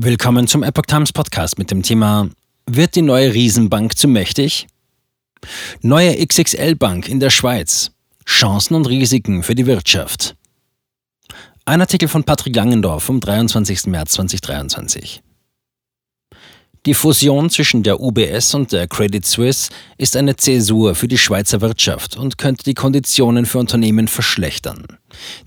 [0.00, 2.30] Willkommen zum Epoch Times Podcast mit dem Thema
[2.66, 4.68] Wird die neue Riesenbank zu mächtig?
[5.82, 7.90] Neue XXL-Bank in der Schweiz.
[8.24, 10.36] Chancen und Risiken für die Wirtschaft.
[11.64, 13.86] Ein Artikel von Patrick Langendorf vom 23.
[13.86, 15.20] März 2023.
[16.86, 21.60] Die Fusion zwischen der UBS und der Credit Suisse ist eine Zäsur für die Schweizer
[21.60, 24.97] Wirtschaft und könnte die Konditionen für Unternehmen verschlechtern.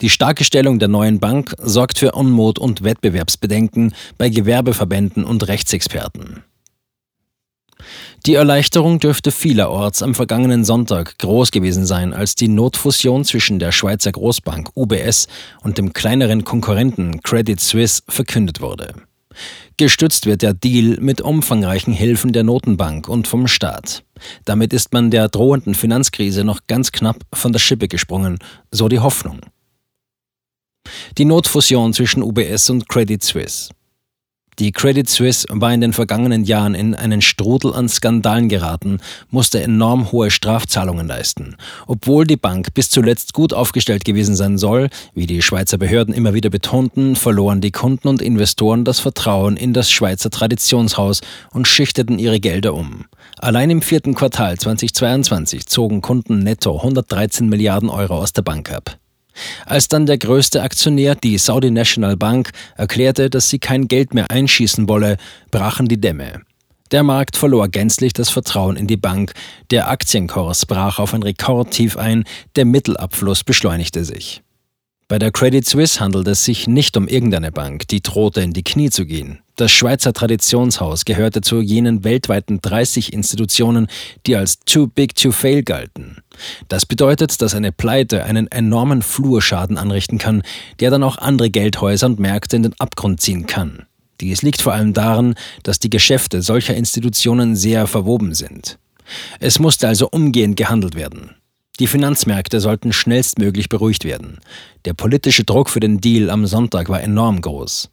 [0.02, 6.44] Die starke Stellung der neuen Bank sorgt für Unmut und Wettbewerbsbedenken bei Gewerbeverbänden und Rechtsexperten.
[8.28, 13.72] Die Erleichterung dürfte vielerorts am vergangenen Sonntag groß gewesen sein, als die Notfusion zwischen der
[13.72, 15.28] Schweizer Großbank UBS
[15.64, 18.94] und dem kleineren Konkurrenten Credit Suisse verkündet wurde.
[19.78, 24.04] Gestützt wird der Deal mit umfangreichen Hilfen der Notenbank und vom Staat.
[24.46, 28.38] Damit ist man der drohenden Finanzkrise noch ganz knapp von der Schippe gesprungen,
[28.70, 29.40] so die Hoffnung.
[31.18, 33.70] Die Notfusion zwischen UBS und Credit Suisse.
[34.60, 39.62] Die Credit Suisse war in den vergangenen Jahren in einen Strudel an Skandalen geraten, musste
[39.62, 41.56] enorm hohe Strafzahlungen leisten.
[41.88, 46.34] Obwohl die Bank bis zuletzt gut aufgestellt gewesen sein soll, wie die Schweizer Behörden immer
[46.34, 51.22] wieder betonten, verloren die Kunden und Investoren das Vertrauen in das Schweizer Traditionshaus
[51.52, 53.06] und schichteten ihre Gelder um.
[53.38, 59.01] Allein im vierten Quartal 2022 zogen Kunden netto 113 Milliarden Euro aus der Bank ab.
[59.66, 64.30] Als dann der größte Aktionär, die Saudi National Bank, erklärte, dass sie kein Geld mehr
[64.30, 65.18] einschießen wolle,
[65.52, 66.42] brachen die Dämme.
[66.92, 69.32] Der Markt verlor gänzlich das Vertrauen in die Bank,
[69.70, 72.26] der Aktienkurs brach auf ein Rekordtief ein,
[72.58, 74.42] der Mittelabfluss beschleunigte sich.
[75.08, 78.64] Bei der Credit Suisse handelt es sich nicht um irgendeine Bank, die drohte in die
[78.64, 79.40] Knie zu gehen.
[79.56, 83.88] Das Schweizer Traditionshaus gehörte zu jenen weltweiten 30 Institutionen,
[84.26, 86.18] die als too big to fail galten.
[86.68, 90.44] Das bedeutet, dass eine Pleite einen enormen Flurschaden anrichten kann,
[90.80, 93.86] der dann auch andere Geldhäuser und Märkte in den Abgrund ziehen kann.
[94.22, 98.78] Dies liegt vor allem daran, dass die Geschäfte solcher Institutionen sehr verwoben sind.
[99.40, 101.36] Es musste also umgehend gehandelt werden.
[101.80, 104.40] Die Finanzmärkte sollten schnellstmöglich beruhigt werden.
[104.86, 107.90] Der politische Druck für den Deal am Sonntag war enorm groß.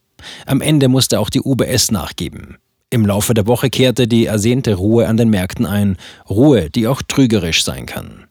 [0.47, 2.59] Am Ende musste auch die UBS nachgeben.
[2.91, 5.97] Im Laufe der Woche kehrte die ersehnte Ruhe an den Märkten ein,
[6.29, 8.27] Ruhe, die auch trügerisch sein kann.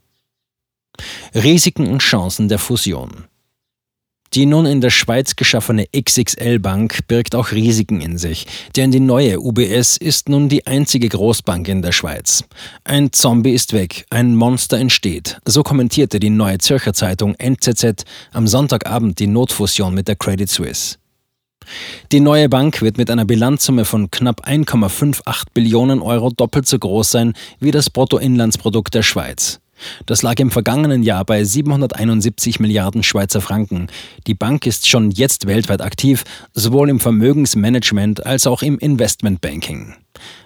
[1.36, 3.26] Risiken und Chancen der Fusion.
[4.34, 9.00] Die nun in der Schweiz geschaffene XXL Bank birgt auch Risiken in sich, denn die
[9.00, 12.44] neue UBS ist nun die einzige Großbank in der Schweiz.
[12.84, 15.38] Ein Zombie ist weg, ein Monster entsteht.
[15.46, 20.98] So kommentierte die Neue Zürcher Zeitung NZZ am Sonntagabend die Notfusion mit der Credit Suisse.
[22.12, 27.12] Die neue Bank wird mit einer Bilanzsumme von knapp 1,58 Billionen Euro doppelt so groß
[27.12, 29.60] sein wie das Bruttoinlandsprodukt der Schweiz.
[30.06, 33.88] Das lag im vergangenen Jahr bei 771 Milliarden Schweizer Franken.
[34.26, 36.24] Die Bank ist schon jetzt weltweit aktiv,
[36.54, 39.96] sowohl im Vermögensmanagement als auch im Investmentbanking.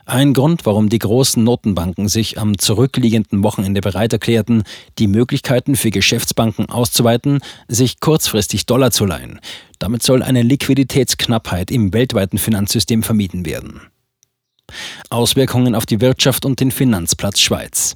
[0.05, 4.63] Ein Grund, warum die großen Notenbanken sich am zurückliegenden Wochenende bereit erklärten,
[4.99, 9.39] die Möglichkeiten für Geschäftsbanken auszuweiten, sich kurzfristig Dollar zu leihen.
[9.79, 13.81] Damit soll eine Liquiditätsknappheit im weltweiten Finanzsystem vermieden werden.
[15.09, 17.95] Auswirkungen auf die Wirtschaft und den Finanzplatz Schweiz.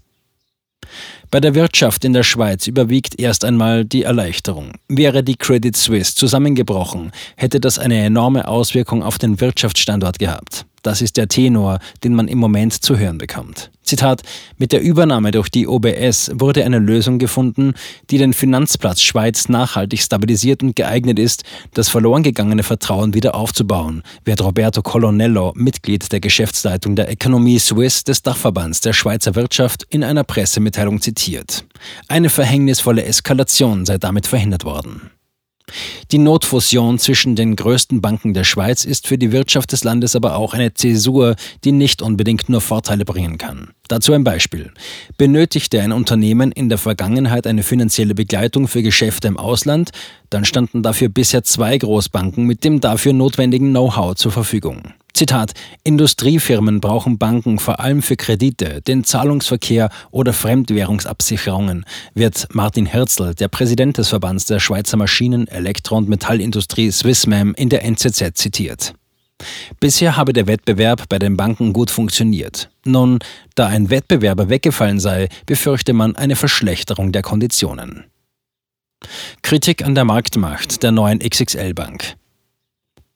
[1.31, 4.73] Bei der Wirtschaft in der Schweiz überwiegt erst einmal die Erleichterung.
[4.88, 10.66] Wäre die Credit Suisse zusammengebrochen, hätte das eine enorme Auswirkung auf den Wirtschaftsstandort gehabt.
[10.85, 13.72] Das ist der Tenor, den man im Moment zu hören bekommt.
[13.81, 14.22] Zitat,
[14.59, 17.73] mit der Übernahme durch die OBS wurde eine Lösung gefunden,
[18.12, 24.03] die den Finanzplatz Schweiz nachhaltig stabilisiert und geeignet ist, das verloren gegangene Vertrauen wieder aufzubauen,
[24.25, 30.03] wird Roberto Colonello, Mitglied der Geschäftsleitung der Economie Suisse des Dachverbands der Schweizer Wirtschaft, in
[30.03, 31.66] einer Pressemitteilung zitiert.
[32.07, 35.09] Eine verhängnisvolle Eskalation sei damit verhindert worden.
[36.12, 40.36] Die Notfusion zwischen den größten Banken der Schweiz ist für die Wirtschaft des Landes aber
[40.36, 43.72] auch eine Zäsur, die nicht unbedingt nur Vorteile bringen kann.
[43.88, 44.72] Dazu ein Beispiel.
[45.18, 49.92] Benötigte ein Unternehmen in der Vergangenheit eine finanzielle Begleitung für Geschäfte im Ausland,
[50.30, 54.94] dann standen dafür bisher zwei Großbanken mit dem dafür notwendigen Know-how zur Verfügung.
[55.16, 55.53] Zitat,
[55.85, 63.47] Industriefirmen brauchen Banken vor allem für Kredite, den Zahlungsverkehr oder Fremdwährungsabsicherungen, wird Martin Herzl, der
[63.47, 68.94] Präsident des Verbands der Schweizer Maschinen-, Elektro- und Metallindustrie Swissmam in der NZZ zitiert.
[69.79, 72.70] Bisher habe der Wettbewerb bei den Banken gut funktioniert.
[72.84, 73.20] Nun,
[73.56, 78.03] da ein Wettbewerber weggefallen sei, befürchte man eine Verschlechterung der Konditionen.
[79.44, 82.17] Kritik an der Marktmacht der neuen XXL-Bank.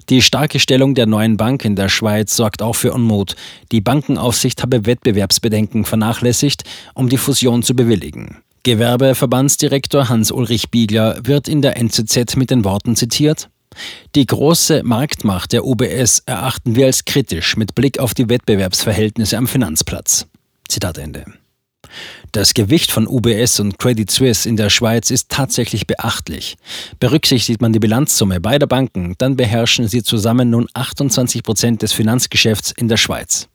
[0.09, 3.35] Die starke Stellung der neuen Bank in der Schweiz sorgt auch für Unmut.
[3.71, 6.63] Die Bankenaufsicht habe Wettbewerbsbedenken vernachlässigt,
[6.95, 8.37] um die Fusion zu bewilligen.
[8.63, 13.49] Gewerbeverbandsdirektor Hans-Ulrich Biegler wird in der NZZ mit den Worten zitiert:
[14.15, 19.47] Die große Marktmacht der UBS erachten wir als kritisch mit Blick auf die Wettbewerbsverhältnisse am
[19.47, 20.25] Finanzplatz.
[20.67, 21.25] Zitat Ende.
[22.31, 26.57] Das Gewicht von UBS und Credit Suisse in der Schweiz ist tatsächlich beachtlich.
[26.99, 32.71] Berücksichtigt man die Bilanzsumme beider Banken, dann beherrschen sie zusammen nun 28 Prozent des Finanzgeschäfts
[32.71, 33.47] in der Schweiz.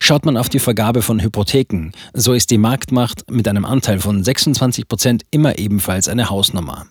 [0.00, 4.24] Schaut man auf die Vergabe von Hypotheken, so ist die Marktmacht mit einem Anteil von
[4.24, 6.86] 26 Prozent immer ebenfalls eine Hausnummer.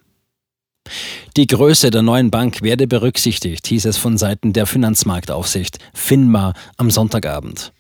[1.36, 6.92] Die Größe der neuen Bank werde berücksichtigt, hieß es von Seiten der Finanzmarktaufsicht FINMA am
[6.92, 7.72] Sonntagabend.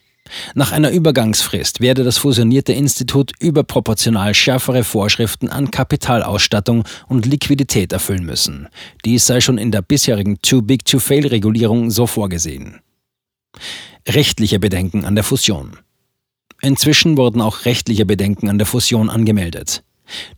[0.55, 8.25] Nach einer Übergangsfrist werde das fusionierte Institut überproportional schärfere Vorschriften an Kapitalausstattung und Liquidität erfüllen
[8.25, 8.67] müssen.
[9.05, 12.79] Dies sei schon in der bisherigen Too Big to Fail Regulierung so vorgesehen.
[14.07, 15.77] Rechtliche Bedenken an der Fusion.
[16.61, 19.83] Inzwischen wurden auch rechtliche Bedenken an der Fusion angemeldet.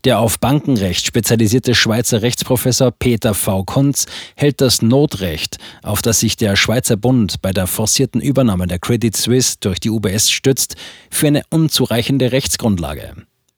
[0.04, 3.64] Der auf Bankenrecht spezialisierte Schweizer Rechtsprofessor Peter V.
[3.64, 4.06] Kunz
[4.36, 9.16] hält das Notrecht, auf das sich der Schweizer Bund bei der forcierten Übernahme der Credit
[9.16, 10.76] Suisse durch die UBS stützt,
[11.10, 13.16] für eine unzureichende Rechtsgrundlage.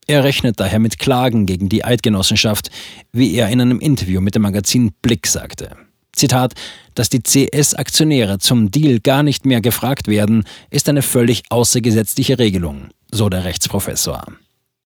[0.07, 2.69] Er rechnet daher mit Klagen gegen die Eidgenossenschaft,
[3.11, 5.75] wie er in einem Interview mit dem Magazin Blick sagte.
[6.17, 6.53] Zitat,
[6.95, 12.89] dass die CS-Aktionäre zum Deal gar nicht mehr gefragt werden, ist eine völlig außergesetzliche Regelung,
[13.11, 14.23] so der Rechtsprofessor.